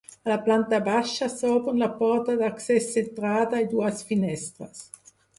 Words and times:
A 0.27 0.29
la 0.29 0.35
planta 0.45 0.77
baixa 0.85 1.25
s'obren 1.33 1.83
la 1.83 1.89
porta 1.99 2.37
d'accés 2.39 2.87
centrada 2.95 3.59
i 3.65 3.67
dues 3.75 4.01
finestres. 4.13 4.81